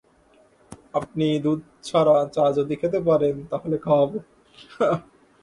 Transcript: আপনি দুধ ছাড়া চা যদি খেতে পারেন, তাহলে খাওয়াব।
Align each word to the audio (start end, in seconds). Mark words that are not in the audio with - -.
আপনি 0.93 1.27
দুধ 1.39 1.59
ছাড়া 1.83 2.17
চা 2.35 2.45
যদি 2.57 2.73
খেতে 2.81 2.99
পারেন, 3.07 3.35
তাহলে 3.51 3.75
খাওয়াব। 3.85 4.11